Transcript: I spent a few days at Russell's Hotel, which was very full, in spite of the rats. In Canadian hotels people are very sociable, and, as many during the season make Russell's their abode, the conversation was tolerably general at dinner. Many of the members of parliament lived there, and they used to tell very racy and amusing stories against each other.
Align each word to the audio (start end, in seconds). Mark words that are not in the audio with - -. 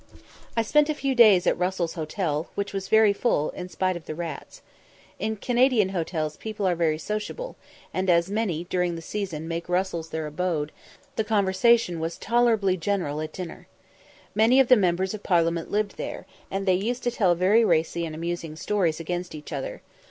I 0.57 0.63
spent 0.63 0.89
a 0.89 0.95
few 0.95 1.13
days 1.13 1.45
at 1.45 1.59
Russell's 1.59 1.93
Hotel, 1.93 2.47
which 2.55 2.73
was 2.73 2.87
very 2.87 3.13
full, 3.13 3.51
in 3.51 3.69
spite 3.69 3.95
of 3.95 4.07
the 4.07 4.15
rats. 4.15 4.63
In 5.19 5.35
Canadian 5.35 5.89
hotels 5.89 6.37
people 6.37 6.67
are 6.67 6.73
very 6.73 6.97
sociable, 6.97 7.55
and, 7.93 8.09
as 8.09 8.27
many 8.27 8.63
during 8.63 8.95
the 8.95 9.03
season 9.03 9.47
make 9.47 9.69
Russell's 9.69 10.09
their 10.09 10.25
abode, 10.25 10.71
the 11.17 11.23
conversation 11.23 11.99
was 11.99 12.17
tolerably 12.17 12.77
general 12.77 13.21
at 13.21 13.31
dinner. 13.33 13.67
Many 14.33 14.59
of 14.59 14.69
the 14.69 14.75
members 14.75 15.13
of 15.13 15.21
parliament 15.21 15.69
lived 15.69 15.97
there, 15.97 16.25
and 16.49 16.65
they 16.65 16.73
used 16.73 17.03
to 17.03 17.11
tell 17.11 17.35
very 17.35 17.63
racy 17.63 18.03
and 18.03 18.15
amusing 18.15 18.55
stories 18.55 18.99
against 18.99 19.35
each 19.35 19.53
other. 19.53 19.83